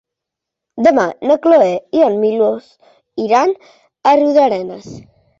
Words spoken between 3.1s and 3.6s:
iran